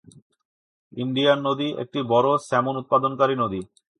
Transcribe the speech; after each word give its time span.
Indian 0.93 1.39
নদী 1.47 1.67
একটি 1.83 1.99
বড় 2.11 2.29
স্যামন-উৎপাদনকারী 2.47 3.35
নদী। 3.43 3.61